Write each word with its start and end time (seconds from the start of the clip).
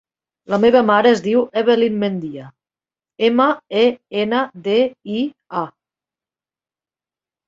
La 0.51 0.57
meva 0.61 0.79
mare 0.85 1.09
es 1.15 1.19
diu 1.25 1.41
Evelyn 1.61 1.99
Mendia: 2.03 2.45
ema, 3.27 3.47
e, 3.81 3.83
ena, 4.21 4.39
de, 4.69 4.79
i, 5.19 5.21
a. 5.63 5.63